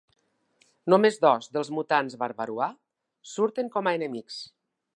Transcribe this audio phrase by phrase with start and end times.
[0.93, 2.73] Només dos dels mutants Barbarois
[3.35, 4.39] surten com a enemics.